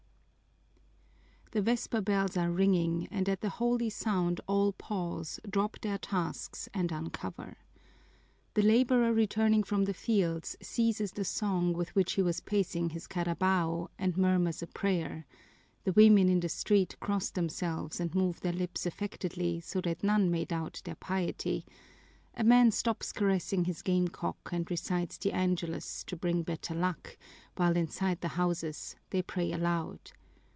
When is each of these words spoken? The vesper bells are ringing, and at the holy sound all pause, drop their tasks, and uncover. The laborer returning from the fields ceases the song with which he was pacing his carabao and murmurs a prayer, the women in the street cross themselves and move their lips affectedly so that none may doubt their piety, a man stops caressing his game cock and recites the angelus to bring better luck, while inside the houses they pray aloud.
The 1.53 1.61
vesper 1.61 1.99
bells 1.99 2.37
are 2.37 2.49
ringing, 2.49 3.07
and 3.11 3.27
at 3.27 3.41
the 3.41 3.49
holy 3.49 3.89
sound 3.89 4.39
all 4.47 4.71
pause, 4.71 5.37
drop 5.49 5.81
their 5.81 5.97
tasks, 5.97 6.69
and 6.73 6.89
uncover. 6.93 7.57
The 8.53 8.61
laborer 8.61 9.11
returning 9.11 9.63
from 9.63 9.83
the 9.83 9.93
fields 9.93 10.55
ceases 10.61 11.11
the 11.11 11.25
song 11.25 11.73
with 11.73 11.93
which 11.93 12.13
he 12.13 12.21
was 12.21 12.39
pacing 12.39 12.91
his 12.91 13.05
carabao 13.05 13.89
and 13.99 14.15
murmurs 14.15 14.63
a 14.63 14.67
prayer, 14.67 15.25
the 15.83 15.91
women 15.91 16.29
in 16.29 16.39
the 16.39 16.47
street 16.47 16.95
cross 17.01 17.29
themselves 17.31 17.99
and 17.99 18.15
move 18.15 18.39
their 18.39 18.53
lips 18.53 18.85
affectedly 18.85 19.59
so 19.59 19.81
that 19.81 20.05
none 20.05 20.31
may 20.31 20.45
doubt 20.45 20.81
their 20.85 20.95
piety, 20.95 21.65
a 22.33 22.45
man 22.45 22.71
stops 22.71 23.11
caressing 23.11 23.65
his 23.65 23.81
game 23.81 24.07
cock 24.07 24.51
and 24.53 24.71
recites 24.71 25.17
the 25.17 25.33
angelus 25.33 26.05
to 26.05 26.15
bring 26.15 26.43
better 26.43 26.73
luck, 26.73 27.17
while 27.57 27.75
inside 27.75 28.21
the 28.21 28.29
houses 28.39 28.95
they 29.09 29.21
pray 29.21 29.51
aloud. 29.51 30.13